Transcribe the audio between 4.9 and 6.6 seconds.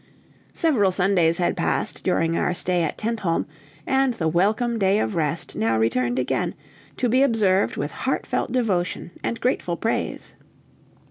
of Rest now returned again,